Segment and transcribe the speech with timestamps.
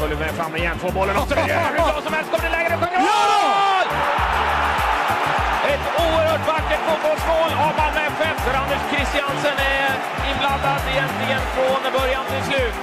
[0.00, 2.28] Följer med fram igen, får bollen och så är hur bra som helst.
[2.32, 3.86] Kommer det läge, det sjunger mål!
[5.72, 9.92] Ett oerhört vackert fotbollsmål av Malmö FF där Anders Christiansen är
[10.30, 12.76] inblandad egentligen från början till slut.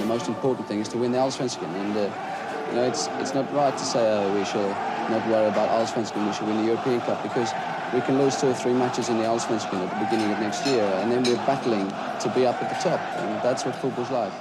[0.00, 3.34] The most important thing is to win the Allsvenskan, and uh, you know it's it's
[3.38, 4.72] not right to say uh, we should
[5.14, 6.26] not worry about Allsvenskan.
[6.26, 7.50] We should win the European Cup because
[7.94, 10.66] we can lose two or three matches in the Allsvenskan at the beginning of next
[10.66, 11.86] year, and then we're battling
[12.22, 14.32] to be up at the top, and that's what football's like.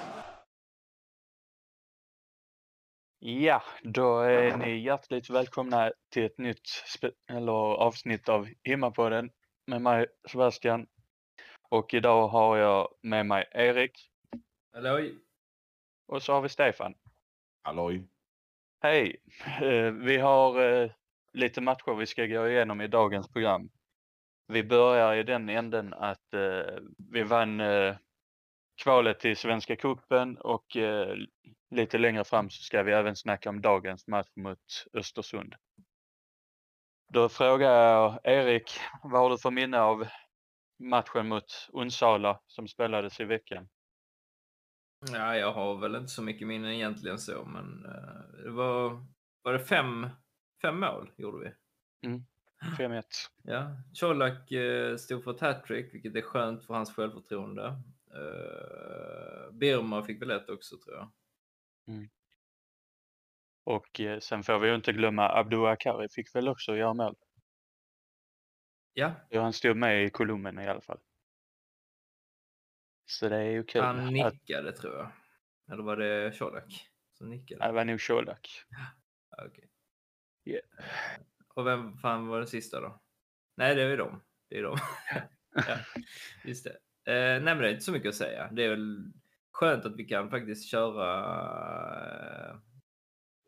[3.27, 6.61] Ja, då är ni hjärtligt välkomna till ett nytt
[7.29, 9.31] eller avsnitt av Himmapodden
[9.67, 10.87] med mig Sebastian.
[11.69, 14.11] Och idag har jag med mig Erik
[14.73, 15.15] Halloj.
[16.07, 16.93] och så har vi Stefan.
[17.63, 18.07] Halloj.
[18.81, 19.17] Hej!
[19.61, 20.91] Eh, Vi har eh,
[21.33, 23.69] lite matcher vi ska gå igenom i dagens program.
[24.47, 26.77] Vi börjar i den änden att eh,
[27.11, 27.61] vi vann
[28.83, 31.15] kvalet till Svenska cupen och eh,
[31.71, 35.55] lite längre fram så ska vi även snacka om dagens match mot Östersund.
[37.13, 38.71] Då frågar jag Erik,
[39.03, 40.07] vad har du för minne av
[40.79, 43.67] matchen mot Onsala som spelades i veckan?
[45.11, 49.05] Ja, jag har väl inte så mycket minnen egentligen så, men eh, det var,
[49.41, 50.07] var det fem,
[50.61, 51.53] fem mål gjorde vi.
[52.77, 53.03] 5-1.
[53.43, 57.81] Ja, Colak eh, stod för ett hattrick, vilket är skönt för hans självförtroende.
[58.15, 61.11] Uh, Birma fick väl ett också tror jag.
[63.65, 67.15] Och eh, sen får vi ju inte glömma Abdou Akari fick väl också göra mål.
[68.93, 70.99] Ja, Ja, han stod med i kolumnen i alla fall.
[73.05, 73.81] Så det är ju kul.
[73.81, 75.11] han att, nickade tror jag.
[75.71, 77.67] Eller var det Colak som nickade?
[77.67, 78.65] det var nog Colak.
[79.29, 79.69] Ja, okej.
[80.43, 80.59] Ja.
[81.47, 83.01] Och vem fan var den sista då?
[83.55, 84.23] Nej, det är ju dem.
[84.49, 84.77] Det är dem.
[85.55, 85.77] ja,
[86.43, 86.77] just det.
[87.07, 88.49] Eh, nej, men det är inte så mycket att säga.
[88.51, 89.11] Det är väl
[89.51, 91.25] skönt att vi kan faktiskt köra
[92.49, 92.55] eh,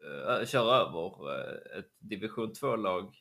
[0.04, 3.16] eh köra över eh, ett division 2-lag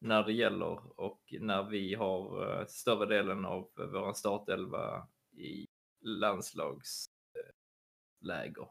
[0.00, 5.66] när det gäller och när vi har eh, större delen av vår startelva i
[6.00, 8.68] landslagsläger.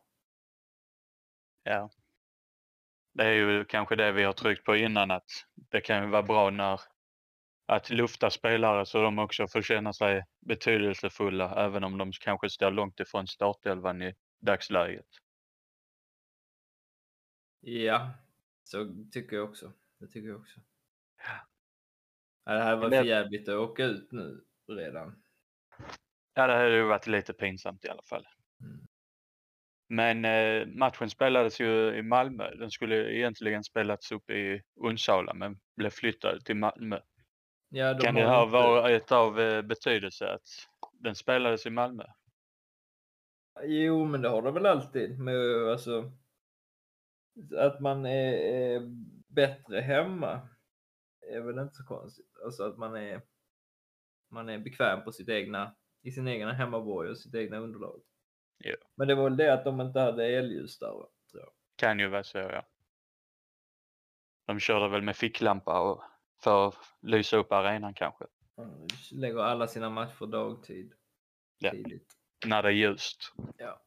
[1.63, 1.89] Ja.
[3.13, 6.23] Det är ju kanske det vi har tryckt på innan att det kan ju vara
[6.23, 6.81] bra när
[7.65, 12.71] att lufta spelare så de också får känna sig betydelsefulla även om de kanske står
[12.71, 15.07] långt ifrån startelvan i dagsläget.
[17.59, 18.11] Ja,
[18.63, 19.73] så tycker jag också.
[19.99, 20.59] Det tycker jag också.
[22.45, 25.23] Ja, det här var för jävligt att åka ut nu redan.
[26.33, 28.27] Ja, det hade ju varit lite pinsamt i alla fall.
[28.61, 28.87] Mm.
[29.89, 32.55] Men eh, matchen spelades ju i Malmö.
[32.55, 36.99] Den skulle egentligen spelats upp i Onsala men blev flyttad till Malmö.
[37.75, 40.47] Ja, de Kan det har ha inte- varit av eh, betydelse att
[40.91, 42.03] den spelades i Malmö?
[43.63, 45.19] Jo, men det har det väl alltid.
[45.19, 45.35] Med,
[45.71, 46.11] alltså,
[47.57, 48.81] att man är, är
[49.27, 50.47] bättre hemma
[51.33, 52.31] är väl inte så konstigt.
[52.45, 53.21] Alltså att man är,
[54.31, 58.01] man är bekväm på sitt egna, i sin egna hemmaborg och sitt egna underlag.
[58.63, 58.75] Jo.
[58.95, 61.09] Men det var väl det att de inte hade elljus där, tror
[61.43, 61.49] jag.
[61.75, 62.63] Kan ju vara så ja.
[64.45, 66.03] De körde väl med ficklampa och
[66.43, 68.25] för att lysa upp arenan kanske.
[69.11, 70.93] Lägger alla sina matcher dagtid.
[71.57, 71.71] Ja.
[71.71, 72.13] Tidigt.
[72.45, 73.33] När det är ljust.
[73.57, 73.81] Ja.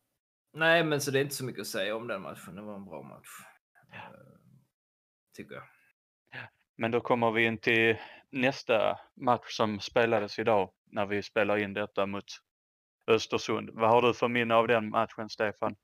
[0.53, 2.57] Nej, men så det är inte så mycket att säga om den matchen.
[2.57, 3.29] Det var en bra match.
[3.93, 4.01] Eh,
[5.37, 5.65] Tycker jag.
[6.77, 7.97] Men då kommer vi in till
[8.31, 12.25] nästa match som spelades idag när vi spelar in detta mot
[13.07, 13.71] Östersund.
[13.73, 15.77] Vad har du för minne av den matchen Stefan?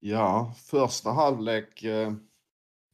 [0.00, 2.12] Ja, första halvlek eh,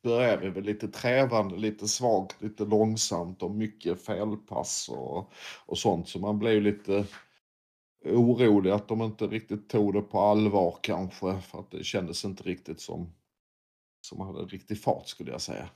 [0.03, 5.33] började vi väl lite trävande, lite svagt, lite långsamt och mycket felpass och,
[5.67, 6.09] och sånt.
[6.09, 7.07] Så man blev lite
[8.05, 11.41] orolig att de inte riktigt tog det på allvar kanske.
[11.41, 13.15] För att det kändes inte riktigt som,
[14.01, 15.71] som hade riktig fart skulle jag säga.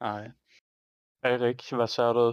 [0.00, 0.32] Nej.
[1.22, 2.28] Erik, vad säger du?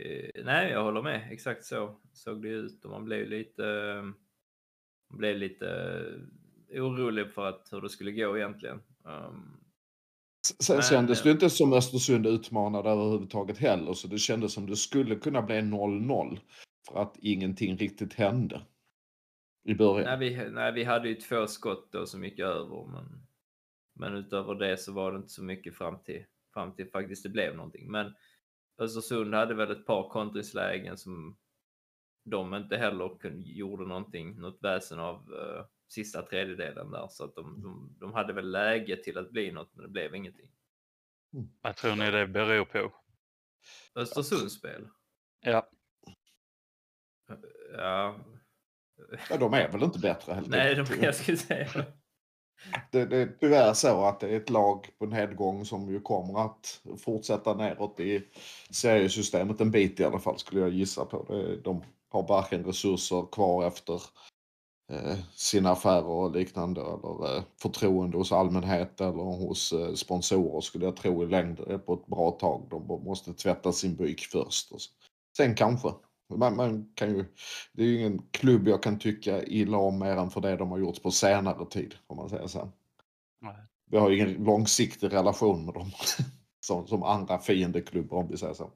[0.00, 1.32] Eh, nej, jag håller med.
[1.32, 3.62] Exakt så såg det ut och man blev lite,
[5.10, 5.94] man blev lite
[6.70, 8.82] orolig för att hur det skulle gå egentligen.
[9.04, 9.60] Um,
[10.60, 14.66] Sen Men, kändes eh, det inte som Östersund utmanade överhuvudtaget heller, så det kändes som
[14.66, 16.38] det skulle kunna bli 0-0
[16.88, 18.62] för att ingenting riktigt hände
[19.64, 20.18] i början.
[20.18, 23.26] Nej vi, nej, vi hade ju två skott då som gick över, men,
[23.94, 26.24] men utöver det så var det inte så mycket fram till,
[26.54, 27.90] fram till faktiskt det blev någonting.
[27.90, 28.14] Men
[28.78, 31.36] Östersund hade väl ett par kontringslägen som
[32.24, 37.08] de inte heller kunde, gjorde någonting, något väsen av uh, sista tredjedelen där.
[37.10, 40.14] Så att de, de, de hade väl läge till att bli något, men det blev
[40.14, 40.50] ingenting.
[41.62, 42.92] Vad tror ni det beror på?
[43.94, 44.88] Östersunds spel?
[45.40, 45.68] Ja,
[47.76, 48.14] Ja.
[49.30, 51.68] Ja, de är väl inte bättre helt Nej, de, jag skulle säga
[52.90, 56.44] Det, det är tyvärr så att det är ett lag på nedgång som ju kommer
[56.44, 58.22] att fortsätta neråt i
[58.70, 61.24] seriesystemet en bit i alla fall skulle jag gissa på.
[61.28, 64.02] Det, de har varken resurser kvar efter
[65.34, 70.96] sina affärer och liknande eller eh, förtroende hos allmänhet eller hos eh, sponsorer skulle jag
[70.96, 72.66] tro i längden eh, på ett bra tag.
[72.70, 74.72] De måste tvätta sin byk först.
[74.72, 74.80] Och.
[75.36, 75.88] Sen kanske.
[76.34, 77.24] Man, man kan ju,
[77.72, 80.70] det är ju ingen klubb jag kan tycka illa om mer än för det de
[80.70, 81.94] har gjort på senare tid.
[82.06, 82.72] Om man säger så.
[83.40, 83.56] Nej.
[83.90, 85.90] Vi har ju ingen långsiktig relation med dem.
[86.60, 88.70] som, som andra fiendeklubbar om vi säger så.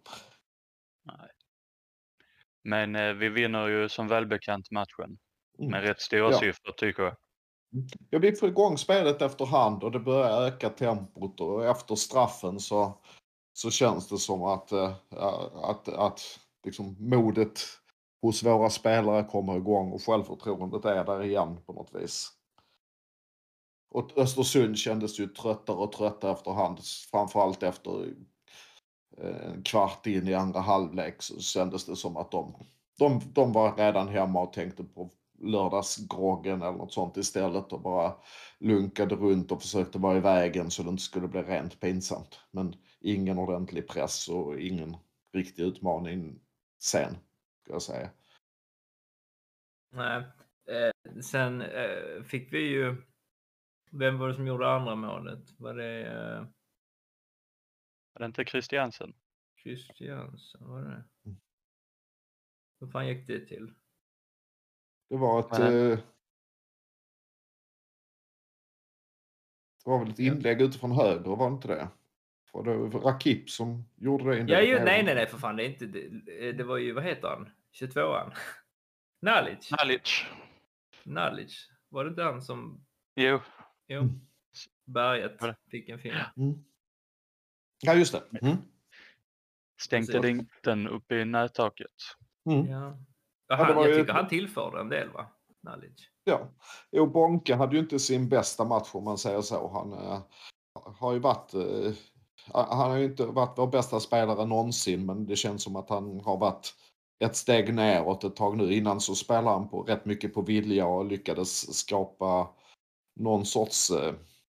[2.64, 5.19] men eh, vi vinner ju som välbekant matchen.
[5.58, 6.38] Med rätt stora Ja.
[6.38, 7.16] siffror tycker jag.
[8.10, 12.99] Ja, vi får igång spelet efterhand och det börjar öka tempot och efter straffen så,
[13.52, 14.94] så känns det som att, eh,
[15.62, 16.20] att, att
[16.64, 17.60] liksom modet
[18.22, 22.32] hos våra spelare kommer igång och självförtroendet är där igen på något vis.
[23.90, 26.78] Och Östersund kändes ju tröttare och tröttare efterhand,
[27.10, 28.14] framförallt efter
[29.19, 32.54] eh, en kvart in i andra halvlek så kändes det som att de,
[32.99, 35.10] de, de var redan hemma och tänkte på
[35.42, 38.14] lördagsgroggen eller något sånt istället och bara
[38.58, 42.40] lunkade runt och försökte vara i vägen så det inte skulle bli rent pinsamt.
[42.50, 44.96] Men ingen ordentlig press och ingen
[45.32, 46.40] riktig utmaning
[46.78, 47.16] sen,
[47.62, 48.10] ska jag säga.
[49.90, 50.24] Nej.
[50.66, 52.96] Eh, sen eh, fick vi ju...
[53.90, 55.54] Vem var det som gjorde andra målet?
[55.58, 56.46] Var det eh,
[58.12, 59.14] Var det inte Christiansen?
[59.62, 60.68] Christiansen?
[60.68, 61.38] Var det Mm.
[62.80, 63.74] Hur fan gick det till?
[65.12, 65.59] Det var ett...
[65.59, 65.91] Nej.
[65.91, 65.99] Eh,
[69.85, 70.32] det var väl ett Ja.
[70.32, 71.88] inlägg utifrån höger, var det inte det?
[72.53, 75.56] Var det Rakip som gjorde det Ja, ju, nej, nej, nej, för fan.
[75.56, 77.50] Det, är inte, det, det var ju, vad heter han?
[77.73, 78.32] 22an?
[79.20, 79.70] Nalic?
[79.70, 80.25] Nalic.
[81.03, 81.70] Nalic.
[81.88, 82.85] Var det inte han som...
[83.14, 83.41] Jo,
[83.87, 84.00] Jo.
[84.00, 84.20] Mm.
[84.85, 86.14] Berget fick en fin.
[86.37, 86.64] Mm.
[87.82, 88.38] Ja, just det.
[88.43, 88.56] Mm.
[89.81, 91.97] stänkte den upp i nättaket.
[92.47, 92.67] Mm.
[92.67, 92.99] Ja.
[93.52, 95.26] Ja, han, var jag tycker han tillförde en del, va?
[95.62, 96.08] Nalic.
[96.25, 96.49] Ja,
[96.93, 99.69] jo, Bonke hade ju inte sin bästa match om man säger så.
[99.69, 100.20] Han eh,
[100.99, 101.93] har ju varit, eh,
[102.52, 106.20] han har ju inte varit vår bästa spelare någonsin, men det känns som att han
[106.20, 106.75] har varit
[107.25, 108.75] ett steg neråt ett tag nu.
[108.75, 112.49] Innan så spelade han på rätt mycket på vilja och lyckades skapa
[113.20, 114.14] någon sorts eh,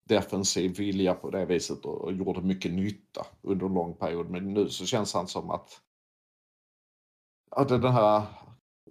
[0.10, 4.30] defensiv vilja på det viset och, och gjorde mycket nytta under en lång period.
[4.30, 5.82] Men nu så känns han som att,
[7.52, 8.24] att den här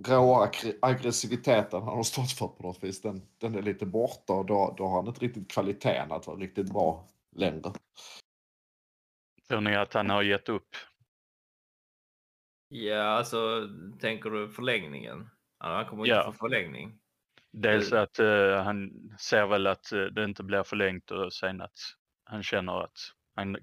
[0.05, 0.51] råa
[0.83, 4.75] aggressiviteten han har stått för på något vis, den, den är lite borta och då,
[4.79, 7.73] då har han inte riktigt kvaliteten att vara riktigt bra längre.
[9.49, 10.69] Tror ni att han har gett upp?
[12.69, 13.69] Ja, alltså
[14.01, 15.31] tänker du förlängningen?
[15.59, 16.33] Han kommer inte Ja.
[16.33, 16.99] få förlängning.
[17.53, 21.79] Dels att eh, han ser väl att eh, det inte blir förlängt och sen att
[22.25, 22.99] han känner att
[23.35, 23.57] han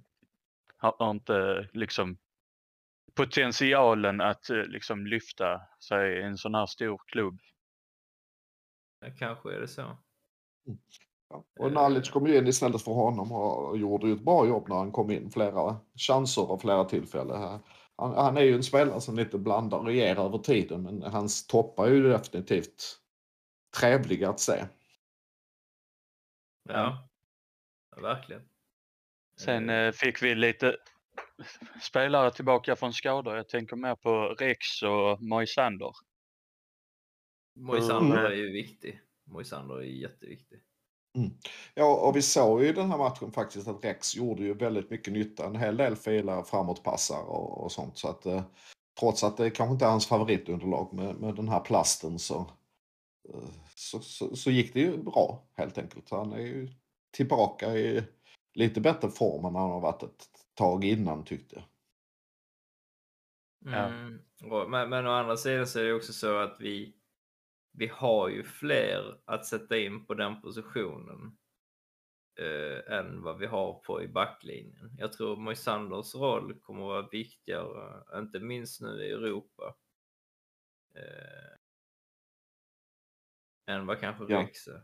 [0.77, 2.17] har inte liksom
[3.15, 7.39] potentialen att eh, liksom lyfta sig i en sån här stor klubb.
[8.99, 9.97] Ja, kanske är det så.
[11.29, 11.45] Ja.
[11.59, 14.75] Och Nalic kom ju in istället för honom och gjorde ju ett bra jobb när
[14.75, 15.31] han kom in.
[15.31, 17.59] Flera chanser och flera tillfällen.
[17.95, 21.47] Han, han är ju en spelare som lite blandar och ger över tiden men hans
[21.47, 22.99] toppar är ju definitivt
[23.79, 24.65] trevliga att se.
[26.69, 27.07] Ja,
[27.95, 28.41] ja verkligen.
[29.37, 30.77] Sen Eh, eh, fick vi lite
[31.81, 33.35] spelare tillbaka från skador.
[33.35, 35.91] Jag tänker mer på Rex och Moisander.
[37.59, 38.31] Moisander Mm.
[38.31, 39.01] är ju viktig.
[39.25, 40.59] Moisander är jätteviktig.
[41.73, 44.89] Ja, och vi såg ju i den här matchen faktiskt att Rex gjorde ju väldigt
[44.89, 45.45] mycket nytta.
[45.45, 47.97] En hel del filar framåtpassar och, och sånt.
[47.97, 48.43] Så att eh,
[48.99, 52.39] trots att det kanske inte är hans favoritunderlag med, med den här plasten så,
[53.29, 56.07] eh, så, så, så gick det ju bra helt enkelt.
[56.07, 56.69] Så han är ju
[57.11, 58.03] tillbaka i
[58.53, 61.63] lite bättre form än han har varit ett tag innan tyckte.
[63.65, 63.85] Ja.
[63.85, 64.19] Mm.
[64.43, 66.97] och- Men, men å andra sidan så är det också så att vi,
[67.71, 71.37] vi har ju fler att sätta in på den positionen.
[72.39, 74.91] eh, än vad vi har på i backlinjen.
[74.97, 79.75] Jag tror Moisanders roll kommer att vara viktigare, inte minst nu i Europa.
[80.95, 81.57] Eh,
[83.75, 84.39] än vad kanske Ja.
[84.41, 84.83] Rex är.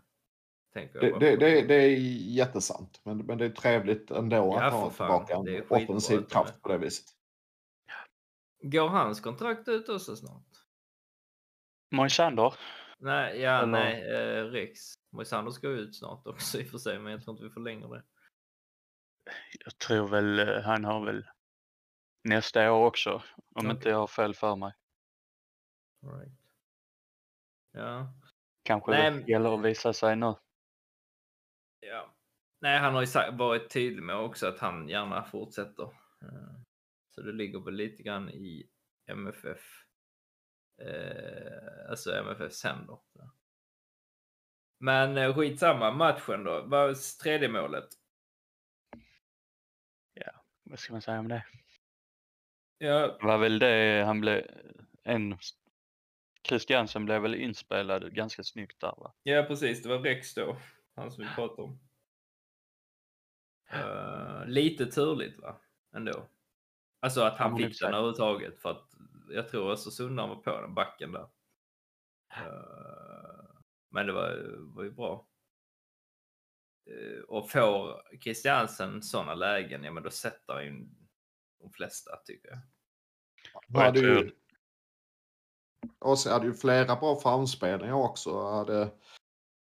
[0.73, 1.97] Tänker jag Det, det, det, det är
[2.35, 6.69] jättesant, men, men det är trevligt ändå Ja, att ha tillbaka en offensiv kraft på
[6.69, 7.05] det viset.
[8.61, 10.45] Går hans kontrakt ut också snart?
[11.91, 12.53] Moisander?
[12.97, 14.79] Nej, ja, Eller- nej, eh, Rex.
[15.11, 17.87] Moisander ska ut snart också i och för sig, men jag tror inte vi förlänger
[17.87, 18.03] det.
[19.65, 21.25] Jag tror väl eh, han har väl
[22.23, 23.11] nästa år också.
[23.11, 23.23] Om
[23.55, 23.71] Okej.
[23.71, 24.73] inte jag har fel för mig.
[26.05, 26.33] All right.
[27.71, 28.13] Ja.
[28.63, 30.35] Kanske Nej, det gäller att visa sig nu.
[31.79, 32.15] Ja.
[32.61, 35.83] Nej, han har ju varit tydlig med också att han gärna fortsätter.
[36.21, 36.61] Eh,
[37.09, 38.69] Så det ligger väl lite grann i
[39.11, 39.83] MFF.
[40.81, 42.99] Eh, alltså MFFs händer.
[44.79, 46.51] Men eh, skitsamma, matchen då.
[46.51, 47.89] Vad var tredje målet?
[50.69, 51.45] Vad ska man säga om det?
[52.77, 54.45] Ja, Det var väl det han blev...
[55.03, 55.37] En...
[56.47, 59.13] Christiansen blev väl inspelad ganska snyggt där va?
[59.23, 59.83] Ja, precis.
[59.83, 60.57] Det var Rex då.
[60.99, 61.79] Han som vi pratade om.
[63.71, 65.61] Eh, lite turligt va?
[65.95, 66.29] Ändå.
[66.99, 68.59] Alltså att han men fick den överhuvudtaget.
[68.61, 68.89] För att
[69.29, 71.27] jag tror Östersund var på den backen där.
[72.33, 75.27] Eh, men det var, var ju bra.
[76.85, 80.87] Eh, och får Christiansen sådana lägen, ja men då sätter han ju
[81.59, 82.59] de flesta tycker jag.
[83.73, 84.31] Han hade ju,
[85.99, 88.49] och så hade ju flera bra framspelningar också.
[88.49, 88.91] Hade,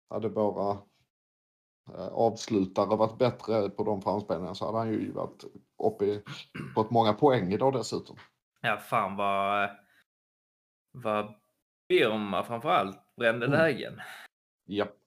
[0.10, 0.84] hade bara eh,
[2.12, 5.44] avslutare varit bättre på de framspelningarna så hade han ju varit
[5.84, 6.24] uppe i,
[6.76, 8.16] på ett många poäng idag dessutom.
[8.62, 9.70] Ja, fan vad,
[10.92, 11.34] vad
[11.90, 13.60] Birma framförallt brände Mm.
[13.60, 14.02] lägen.
[14.68, 14.98] Japp.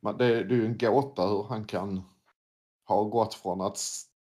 [0.00, 2.02] Men det, det är ju en gåta hur han kan
[2.88, 3.78] ha gått från att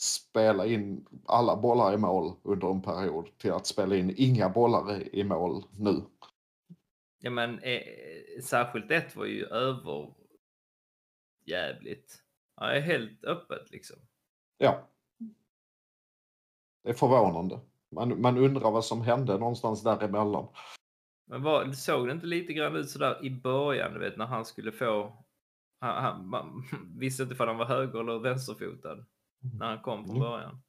[0.00, 5.14] spela in alla bollar i mål under en period till att spela in inga bollar
[5.14, 6.02] i mål nu.
[7.20, 7.82] Ja, men eh,
[8.42, 10.14] särskilt ett var ju över
[11.48, 12.22] jävligt.
[12.56, 13.96] Ja, är helt öppet liksom.
[14.58, 14.80] Ja.
[16.84, 17.60] Det är förvånande.
[17.90, 20.46] Man, man undrar vad som hände någonstans däremellan.
[21.26, 24.44] Men var, såg det inte lite grann ut sådär i början, du vet, när han
[24.44, 25.12] skulle få...
[25.80, 26.64] Han, han, man
[26.98, 29.04] visste inte om han var höger eller vänsterfotad
[29.58, 30.30] när han kom från Mm.
[30.30, 30.62] början.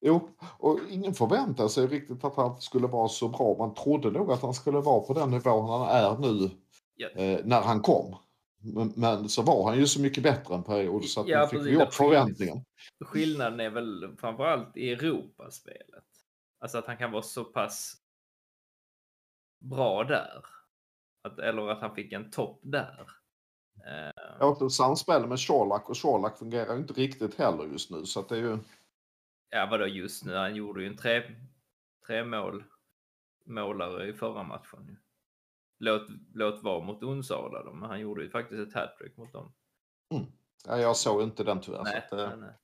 [0.00, 3.56] Jo, och ingen förväntade sig riktigt att han skulle vara så bra.
[3.58, 6.50] Man trodde nog att han skulle vara på den nivån han är nu
[6.94, 7.08] Ja.
[7.08, 8.16] eh, när han kom.
[8.62, 11.66] Men, men så var han ju så mycket bättre en period så att Ja, fick
[11.66, 12.64] vi upp förväntningen.
[13.00, 16.04] Skillnaden är väl framförallt i Europaspelet.
[16.60, 17.96] Alltså att han kan vara så pass
[19.60, 20.44] bra där.
[21.22, 23.10] Att, eller att han fick en topp där.
[23.86, 28.04] Eh, Jag åkte samspel med Colak och Colak fungerar ju inte riktigt heller just nu
[28.04, 28.58] så att det är ju...
[29.50, 30.34] ja, vadå just nu?
[30.34, 31.22] Han gjorde ju en tre,
[32.06, 32.64] tre mål
[33.44, 34.98] målare i förra matchen.
[35.82, 39.52] Låt, låt vara mot Onsala men han gjorde ju faktiskt ett hattrick mot dem.
[40.66, 41.78] Ja, jag såg inte den tyvärr.
[41.78, 42.54] så nej, att, eh, nej, nej.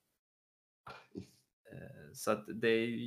[1.73, 2.99] Eh, Så att det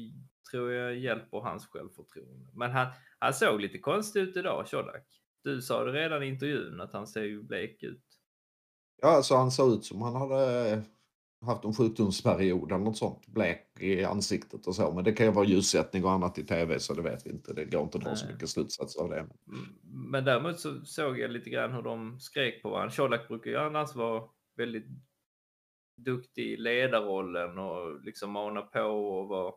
[0.51, 2.49] tror jag hjälper hans självförtroende.
[2.53, 2.87] Men han,
[3.19, 5.21] han såg lite konstig ut idag, Colak.
[5.43, 8.05] Du sa det redan i intervjun att han ser ju blek ut.
[9.01, 10.79] Ja, alltså han såg ut som han hade eh,
[11.41, 13.27] haft en sjukdomsperiod eller något sånt.
[13.27, 14.93] Blek i ansiktet och så.
[14.93, 17.53] Men det kan ju vara ljussättning och annat i tv så det vet vi inte.
[17.53, 19.19] Det går inte att dra så mycket slutsatser av det.
[19.19, 19.29] Mm,
[20.12, 22.96] Men däremot så såg jag lite grann hur de skrek på varandra.
[22.96, 24.24] Colak brukar ju annars vara
[24.58, 24.86] väldigt
[25.98, 29.53] duktig i ledarrollen och liksom mana på och vara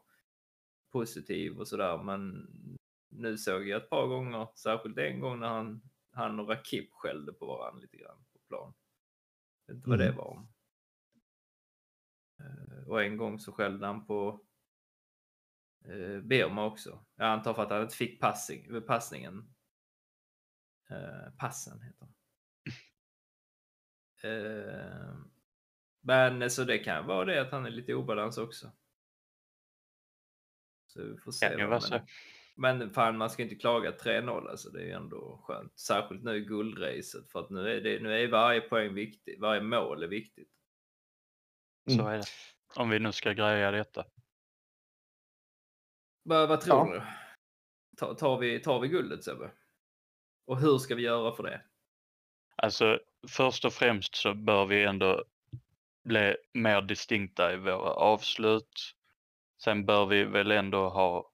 [0.93, 2.03] positiv och sådär.
[2.03, 2.47] Men
[3.11, 7.33] nu såg jag ett par gånger, särskilt en gång när han, han och Rakip skällde
[7.33, 8.75] på varandra lite grann på plan.
[9.67, 10.17] Jag vet inte vad det Mm.
[10.17, 10.49] var om.
[12.42, 14.44] Eh, Och en gång så skällde han på
[15.84, 17.04] eh, Birma också.
[17.16, 19.54] Jag antar för att han inte fick passing, passningen.
[20.90, 22.08] Eh, passen heter.
[24.25, 25.14] Eh,
[26.00, 28.72] men så det kan vara det att han är lite i obalans också.
[30.87, 31.56] Så vi får se.
[31.56, 32.00] Kan vara så.
[32.56, 34.70] men, fan, man ska inte klaga 3-0 alltså.
[34.70, 35.78] Det är ändå skönt.
[35.78, 39.40] Särskilt nu i guldracet för att nu är, det, nu är varje poäng viktig.
[39.40, 40.50] Varje mål är viktigt.
[41.87, 42.07] Så Mm.
[42.07, 42.25] är det.
[42.77, 44.05] Om vi nu ska greja detta.
[46.23, 46.95] Vad, vad tror Ja.
[46.95, 47.03] du?
[47.97, 49.51] Ta, tar, vi, tar vi guldet Sebbe?
[50.47, 51.62] Och hur ska vi göra för det?
[52.57, 55.25] Alltså först och främst så bör vi ändå
[56.05, 58.95] bli mer distinkta i våra avslut.
[59.65, 61.31] Sen bör vi väl ändå ha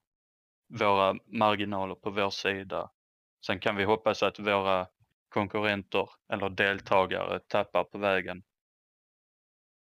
[0.79, 2.91] våra marginaler på vår sida.
[3.45, 4.87] Sen kan vi hoppas att våra
[5.29, 8.43] konkurrenter eller deltagare tappar på vägen.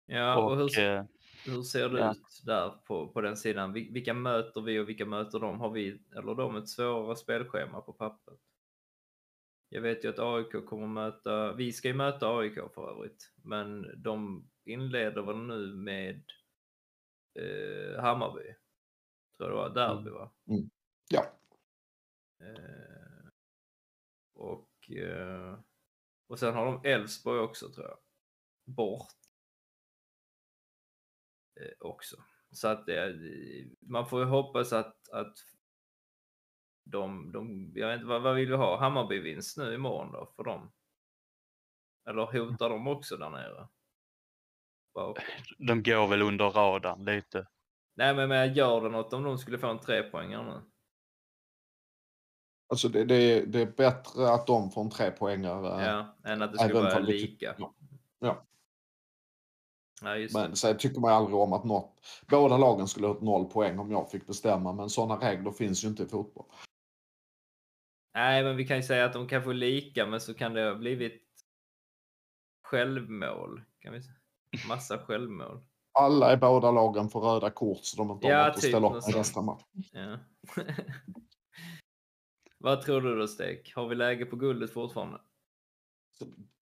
[0.06, 1.04] Ja, och, Och, hur, eh,
[1.46, 2.12] hur ser det ja.
[2.12, 3.76] ut där på, på den sidan?
[3.76, 5.60] Vil- Vilka möter vi och vilka möter de?
[5.60, 8.40] Har vi eller de ett svårare spelschema på pappret?
[9.70, 14.02] Jag vet ju att AIK kommer möta, vi ska ju möta AIK för övrigt, men
[14.04, 16.24] de inleder väl nu med
[17.40, 18.56] eh, Hammarby.
[19.38, 20.32] Tror jag det var, derby va?
[21.10, 21.26] Ja,
[22.40, 23.30] Eh,
[24.34, 25.60] och, eh,
[26.28, 27.98] och sen har de Elfsborg också tror jag.
[28.76, 29.08] Bort.
[31.62, 32.16] Eh, också.
[32.52, 33.16] Så att det,
[33.82, 35.34] man får ju hoppas att, att
[36.86, 38.78] de, de, jag vet inte, vad, vad vill vi ha?
[38.78, 40.72] Hammarby-vinst nu imorgon då för dem?
[42.10, 43.68] Eller hotar de också där nere?
[44.94, 45.14] Bara-
[45.58, 47.48] de går väl under radarn lite.
[47.96, 50.70] Nej men, men gör det något om de skulle få en trepoängare nu?
[52.70, 55.86] alltså det, det, är, det är bättre att de får en trepoängare.
[55.86, 57.56] Ja, än att det skulle även vara lika.
[57.58, 57.76] Ja.
[58.20, 58.46] Ja.
[60.04, 63.46] Ja, just Men sen tycker man aldrig om att något, båda lagen skulle ha noll
[63.46, 64.74] poäng om jag fick bestämma.
[64.74, 66.46] Men sådana regler finns ju inte i fotboll.
[68.14, 70.64] Nej, men vi kan ju säga att de kan få lika, men så kan det
[70.64, 71.24] ha blivit
[72.64, 73.62] självmål.
[73.80, 74.16] Kan vi säga.
[74.68, 75.64] Massa självmål.
[76.00, 78.72] Alla i båda lagen får röda kort så de inte Ja, har något att typ
[78.72, 79.64] ställa något upp i nästa match.
[79.92, 80.20] Ja.
[82.58, 83.74] Vad tror du då, Stek?
[83.76, 85.22] Har vi läge på guldet fortfarande?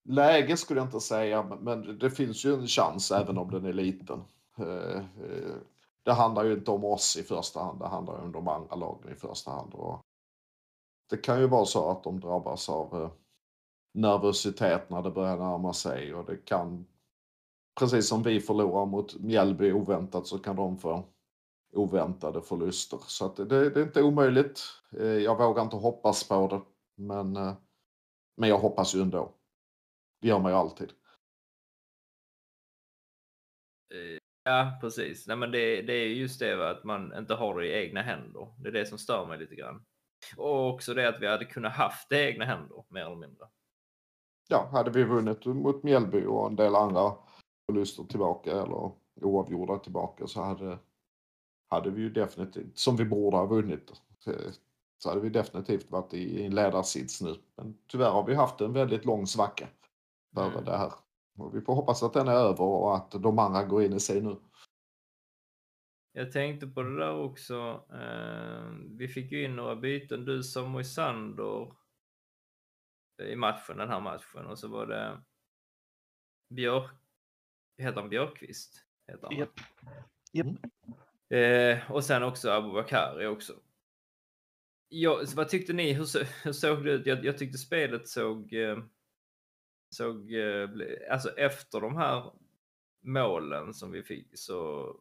[0.04, 3.74] Läge skulle jag inte säga, men- det finns ju en chans även om den är
[3.74, 4.24] liten.
[4.58, 5.56] Eh, eh,
[6.04, 9.12] det handlar ju inte om oss i första hand, det handlar om de andra lagen
[9.12, 9.74] i första hand.
[9.74, 10.00] Och
[11.10, 13.12] det kan ju vara så att de drabbas av eh,
[13.94, 16.86] nervositet när det börjar närma sig och det kan,
[17.80, 21.04] precis som vi förlorar mot Mjällby oväntat så kan de få
[21.74, 23.00] oväntade förluster.
[23.08, 24.62] Så att det, det är inte omöjligt.
[25.26, 26.62] Jag vågar inte hoppas på det,
[27.04, 27.34] men,
[28.38, 29.32] men jag hoppas ju ändå.
[30.22, 30.94] Det gör man ju alltid.
[34.44, 35.28] Ja, precis.
[35.28, 38.02] Nej, men det, det är just det va, att man inte har det i egna
[38.02, 38.48] händer.
[38.58, 39.86] Det är det som stör mig lite grann.
[40.38, 43.48] Och också det att vi hade kunnat haft det i egna händer, mer eller mindre.
[44.50, 47.14] Ja, hade vi vunnit mot Mjällby och en del andra
[47.66, 48.92] förluster tillbaka eller
[49.22, 50.78] oavgjorda tillbaka så hade,
[51.70, 53.92] hade vi ju definitivt, som vi borde ha vunnit,
[54.98, 57.36] så hade vi definitivt varit i, i en ledarsits nu.
[57.56, 59.68] Men tyvärr har vi haft en väldigt lång svacka
[60.34, 60.66] före Mm.
[60.66, 60.94] det här.
[61.38, 64.00] Och vi får hoppas att den är över och att de andra går in i
[64.00, 64.36] sig nu.
[66.14, 67.86] Jag tänkte på det där också.
[67.94, 70.26] Eh, vi fick ju in några byten.
[70.26, 71.74] Du sa Moisander
[73.24, 74.46] i matchen, den här matchen.
[74.46, 75.22] Och så var det
[76.50, 76.92] Björk...
[77.78, 78.86] Heter han Björkqvist?
[79.08, 79.40] Heter han, va?
[79.40, 79.60] Japp.
[80.32, 80.48] Japp.
[81.32, 83.54] Eh, och sen också Abubakari också.
[84.90, 85.94] Ja, vad tyckte ni?
[85.94, 87.06] Hur, så, hur såg det ut?
[87.06, 88.54] Jag, jag tyckte spelet såg...
[88.54, 88.78] Eh,
[89.96, 90.70] såg eh,
[91.12, 92.32] alltså efter de här
[93.02, 94.96] målen som vi fick så...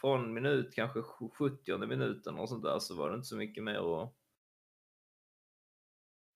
[0.00, 4.02] Från minut kanske 70 minuten och sånt där så var det inte så mycket mer
[4.02, 4.12] att,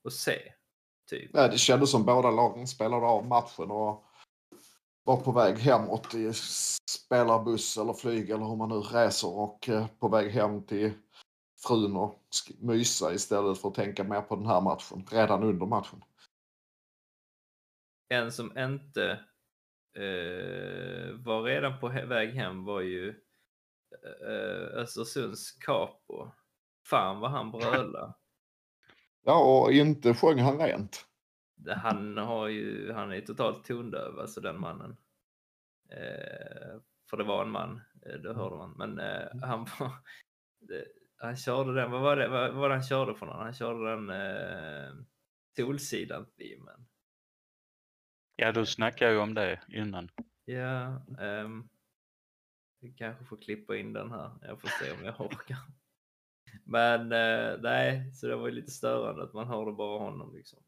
[0.04, 0.52] att se.
[1.10, 1.30] Typ.
[1.34, 4.04] Nej, det kändes som båda lagen spelade av matchen och
[5.04, 6.32] var på väg hemåt i
[6.90, 10.92] spelarbuss eller flyg eller hur man nu reser och eh, på väg hem till
[11.66, 12.22] frun och
[12.58, 16.02] mysa istället för att tänka mer på den här matchen redan under matchen.
[18.14, 19.10] En som inte
[19.96, 23.08] eh, var redan på väg hem var ju
[24.28, 26.30] eh, Östersunds Capo.
[26.86, 28.14] Fan vad han brölade.
[29.22, 31.06] Ja, och inte sjöng han rent.
[31.68, 34.96] Han, har ju, han är totalt tondöv, alltså den mannen.
[35.90, 38.74] Eh, för det var en man, eh, det hörde man.
[38.78, 39.92] Men eh, han var...
[40.68, 40.84] Det,
[41.16, 43.42] han körde den, vad var det, vad, vad var det han körde för någon?
[43.42, 44.92] Han körde den eh,
[45.56, 46.86] Solsidan-filmen.
[48.40, 50.10] Ja, du snackade ju om det innan.
[50.44, 51.68] Ja, ehm,
[52.80, 54.30] vi kanske får klippa in den här.
[54.42, 55.58] Jag får se om jag orkar.
[56.64, 60.62] Men eh, nej, så det var ju lite störande att man hörde bara honom liksom.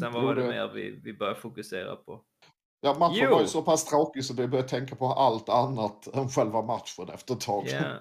[0.00, 2.24] Sen vad var det mer vi, vi började fokusera på?
[2.80, 3.30] Ja, matchen Jo.
[3.30, 7.08] var ju så pass tråkig så vi började tänka på allt annat än själva matchen
[7.14, 7.64] efter ett tag.
[7.66, 7.98] Ja.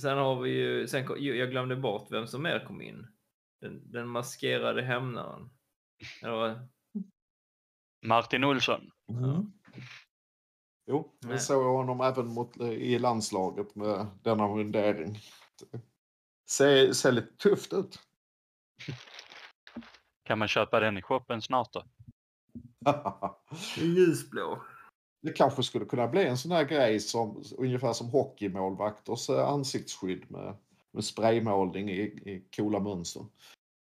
[0.00, 3.06] Sen har vi ju, sen, jag glömde bort vem som mer kom in.
[3.60, 5.50] Den, den maskerade hämnaren.
[8.02, 8.90] Martin Olsson.
[9.08, 9.52] Mm.
[10.86, 15.18] Jo, vi såg honom även mot, eh, i landslaget med denna mundering.
[16.50, 17.98] Ser, ser lite tufft ut.
[20.24, 21.84] Kan man köpa den i shoppen snart då?
[23.76, 24.62] ljusblå.
[25.22, 30.56] Det kanske skulle kunna bli en sån här grej som ungefär som hockeymålvakters ansiktsskydd med,
[30.90, 33.26] med spraymålning i, i coola mönster.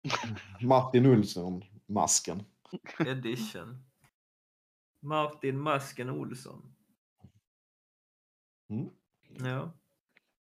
[0.62, 1.06] Martin
[1.86, 2.44] Olsson-masken.
[3.06, 3.84] Edition.
[5.00, 6.74] Martin Masken Olsson.
[8.70, 8.90] Mm.
[9.26, 9.72] Ja.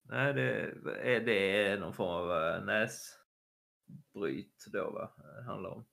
[0.03, 0.61] Nej, det
[1.03, 5.11] är, det är någon form av eh, näsbryt då, va?
[5.17, 5.87] Det handlar om.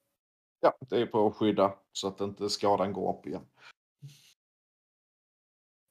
[0.59, 3.45] Ja, det är på att skydda så att inte skadan går upp igen.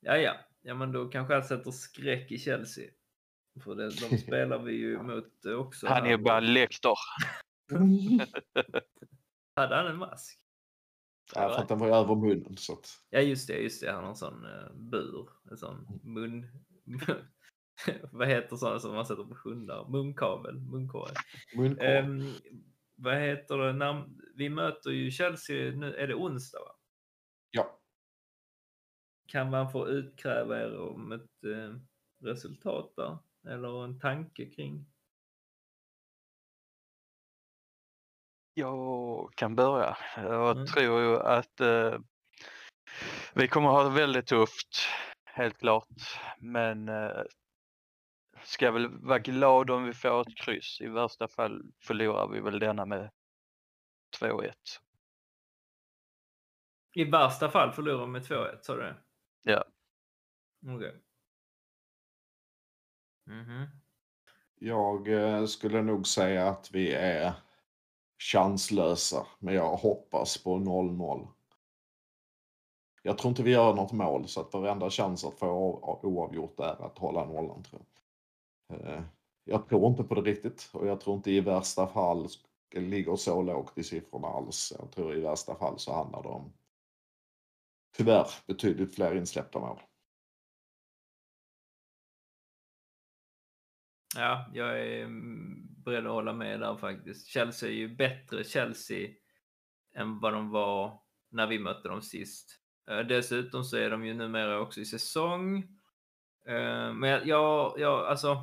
[0.01, 0.37] Ja, ja.
[0.63, 2.91] Ja, men då kanske jag sätter skräck i Chelsea.
[3.65, 5.87] För det, de spelar vi ju mot också.
[5.87, 6.99] Han är bara lektor.
[9.57, 10.41] Hade han en mask?
[11.35, 12.57] Ja, för att den var över munnen.
[12.57, 12.89] Så att...
[13.11, 13.57] Ja, just det.
[13.57, 13.93] Just det.
[13.93, 15.29] Han har en sån uh, bur.
[15.51, 16.47] En sån mun...
[18.13, 19.89] vad heter sådana som man sätter på hundar?
[19.89, 20.61] Munkavel?
[20.61, 21.13] Munkorg?
[21.57, 21.99] Munkorg.
[21.99, 22.35] Um,
[22.97, 23.73] vad heter det?
[23.73, 25.95] När, vi möter ju Chelsea nu.
[25.95, 26.59] Är det onsdag?
[26.59, 26.77] Va?
[27.51, 27.81] Ja.
[29.27, 31.77] Kan man få utkräva er om ett uh,
[32.23, 33.19] resultat där?
[33.53, 34.87] Eller en tanke kring?
[38.59, 39.97] Jag kan börja.
[40.17, 40.67] Jag Mm.
[40.67, 41.99] tror ju att eh,
[43.35, 44.77] vi kommer ha det väldigt tufft,
[45.25, 45.89] helt klart.
[46.39, 47.23] Men eh,
[48.43, 50.81] ska väl vara glad om vi får ett kryss.
[50.81, 53.11] I värsta fall förlorar vi väl denna med
[54.21, 54.53] 2-1.
[56.95, 58.97] I värsta fall förlorar med 2-1, sa du det?
[59.43, 59.65] Ja.
[60.67, 61.03] Okej.
[63.27, 63.67] Mhm.
[64.59, 67.33] Jag eh, skulle nog säga att vi är
[68.19, 71.29] chanslösa, men jag hoppas på 0-0.
[73.03, 75.49] Jag tror inte vi gör något mål, så att varenda chans att få
[76.03, 77.63] oavgjort är att hålla nollan.
[77.63, 77.83] Tror
[78.69, 78.81] jag.
[78.81, 79.03] Eh,
[79.45, 82.29] jag tror inte på det riktigt och jag tror inte i värsta fall
[82.71, 84.73] ligger så lågt i siffrorna alls.
[84.79, 86.53] Jag tror i värsta fall så handlar det om
[87.97, 89.81] tyvärr betydligt fler insläppta mål.
[94.17, 97.27] Ja, jag är mm, beredd att hålla med där faktiskt.
[97.27, 99.11] Chelsea är ju bättre Chelsea
[99.95, 102.61] än vad de var när vi mötte dem sist.
[102.91, 105.59] Eh, dessutom så är de ju numera också i säsong.
[106.47, 108.43] Eh, men jag, jag, jag alltså.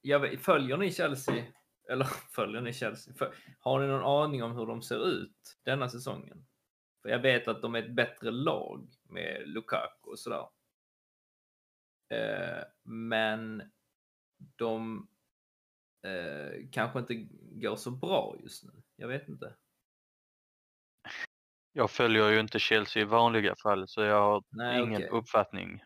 [0.00, 1.44] Jag vet, följer ni Chelsea?
[1.88, 3.14] Eller följer ni Chelsea?
[3.14, 6.46] För, har ni någon aning om hur de ser ut denna säsongen?
[7.02, 10.46] För jag vet att de är ett bättre lag med Lukaku och sådär.
[12.08, 13.62] Eh, men
[14.56, 15.08] de
[16.04, 18.70] eh, kanske inte går så bra just nu.
[18.96, 19.54] Jag vet inte.
[21.72, 25.08] Jag följer ju inte Chelsea i vanliga fall så jag har Nej, ingen okej.
[25.08, 25.84] uppfattning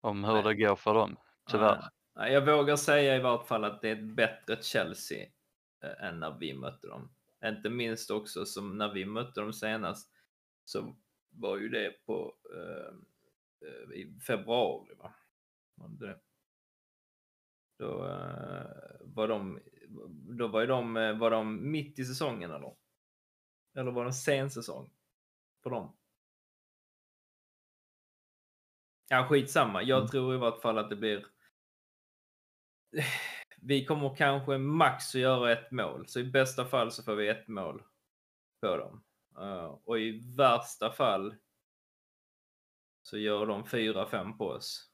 [0.00, 0.42] om hur Nej.
[0.42, 1.16] det går för dem,
[1.50, 1.84] tyvärr.
[2.14, 5.28] Nej, jag vågar säga i vart fall att det är ett bättre Chelsea
[5.84, 7.10] eh, än när vi mötte dem.
[7.44, 10.10] Inte minst också som när vi mötte dem senast
[10.64, 10.96] så
[11.30, 12.94] var ju det på eh,
[13.68, 14.94] eh, i februari.
[14.94, 15.12] Va?
[15.88, 16.20] Det?
[17.80, 18.66] Då eh,
[19.00, 19.60] var de,
[20.38, 22.76] då var de, eh, var de mitt i säsongen eller?
[23.74, 24.90] Eller var det en sen säsong
[25.62, 25.96] för dem?
[29.08, 29.82] Ja, skitsamma.
[29.82, 30.08] Jag Mm.
[30.10, 31.26] tror i vart fall att det blir...
[33.62, 37.28] Vi kommer kanske max att göra ett mål, så i bästa fall så får vi
[37.28, 37.82] ett mål
[38.60, 39.04] på dem.
[39.38, 41.36] Eh, och i värsta fall
[43.02, 44.90] så gör de 4-5 på oss.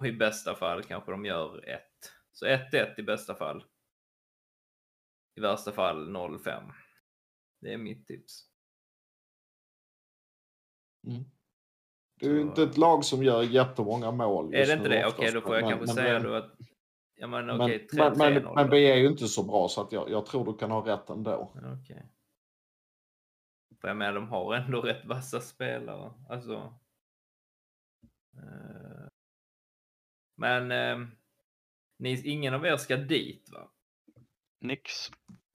[0.00, 2.12] Och i bästa fall kanske de gör ett.
[2.32, 3.64] Så 1-1 i bästa fall.
[5.36, 6.72] I värsta fall 0-5.
[7.60, 8.48] Det är mitt tips.
[11.06, 11.24] Mm.
[12.20, 15.06] Det är ju inte ett lag som gör jättemånga mål Är det inte det?
[15.06, 16.56] oftast, Okej, då får jag men- kanske men- säga men- då att...
[17.14, 18.54] Ja men Men, okej, men, 3-3 men, då.
[18.54, 20.86] men vi är ju inte så bra så att jag, jag tror du kan ha
[20.86, 21.52] rätt ändå.
[21.82, 22.06] Okej.
[23.80, 26.12] För jag menar, de har ändå rätt vassa spelare.
[26.28, 26.74] Alltså...
[28.36, 28.89] eh,
[30.40, 31.08] Men eh,
[31.98, 33.68] ni, ingen av er ska dit va?
[34.60, 35.10] Nix.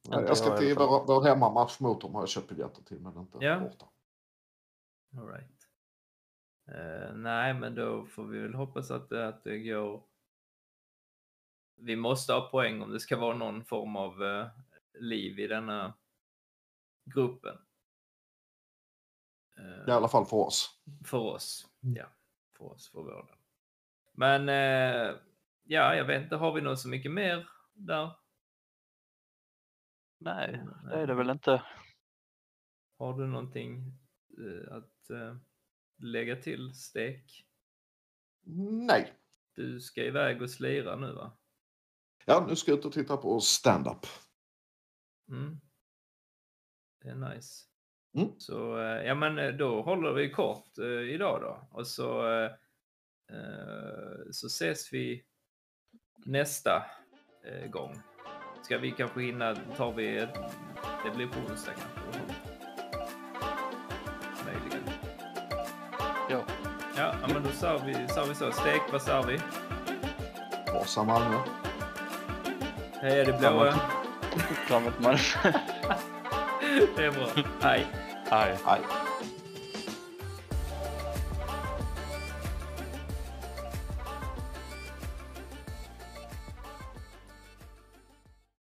[0.06, 3.18] Inte jag ska till vår, vår hemmamatch mot dem har jag köpt biljetter till men
[3.18, 3.60] inte Ja.
[3.60, 3.86] borta.
[5.18, 5.68] All right.
[6.68, 10.04] Eh, nej, men då får vi väl hoppas att, det- att det går.
[11.76, 14.48] Vi måste ha poäng om det ska vara någon form av eh,
[14.94, 15.94] liv i denna
[17.06, 17.58] gruppen.
[19.58, 20.80] Eh, I alla fall för oss.
[21.06, 21.68] För oss.
[21.84, 21.96] Mm.
[21.96, 22.06] Ja,
[22.58, 23.36] för oss, för vår del.
[24.18, 25.16] Men eh,
[25.64, 28.12] ja, jag vet inte, har vi något så mycket mer där?
[30.18, 31.64] Nej, det är det väl inte.
[32.98, 33.94] Har du någonting
[34.38, 35.36] eh, att eh,
[35.98, 37.46] lägga till, Stek?
[38.88, 39.14] Nej.
[39.56, 41.38] Du ska iväg och slira nu va?
[42.26, 44.06] Ja, nu ska jag ut och titta på stand-up.
[45.30, 45.60] Mm.
[47.02, 47.66] Det är nice.
[48.18, 48.30] Mm.
[48.38, 51.78] Så eh, ja, men eh, då håller vi kort eh, idag då.
[51.80, 52.52] Och så, eh,
[54.32, 55.24] så ses vi
[56.26, 56.84] nästa
[57.46, 58.02] eh, gång.
[58.62, 60.28] ska vi kanske hinna, tar vi,
[61.06, 62.22] det blir på onsdag kanske.
[64.46, 64.90] Möjligen.
[66.30, 66.44] Ja.
[66.98, 68.52] Ja, ja, men då sa vi, sa vi så.
[68.52, 69.40] Stek, vad sa vi?
[70.72, 71.40] Forza Malmö.
[73.02, 73.74] Heja det blåa.
[74.68, 75.18] Framåt man.
[76.96, 77.28] Det är bra.
[77.62, 77.88] Hej.
[78.30, 78.58] Hej.
[78.66, 79.05] Hej.